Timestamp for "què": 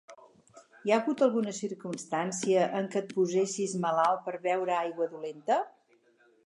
2.95-2.99